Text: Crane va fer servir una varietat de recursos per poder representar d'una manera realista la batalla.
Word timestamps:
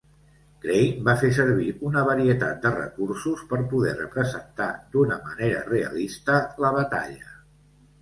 Crane 0.61 1.03
va 1.09 1.13
fer 1.23 1.29
servir 1.37 1.67
una 1.89 2.03
varietat 2.07 2.65
de 2.65 2.73
recursos 2.77 3.45
per 3.53 3.61
poder 3.75 3.95
representar 4.01 4.73
d'una 4.97 5.21
manera 5.31 5.65
realista 5.71 6.43
la 6.67 6.77
batalla. 6.83 7.35